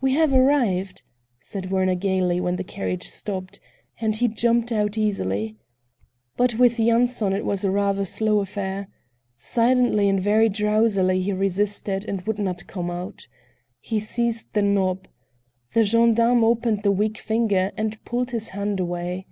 [0.00, 1.04] "We have arrived!"
[1.40, 3.60] said Werner gayly when the carriage stopped,
[4.00, 5.56] and he jumped out easily.
[6.36, 8.88] But with Yanson it was a rather slow affair:
[9.36, 13.28] silently and very drowsily he resisted and would not come out.
[13.78, 15.06] He seized the knob.
[15.74, 19.28] The gendarme opened the weak fingers and pulled his hand away.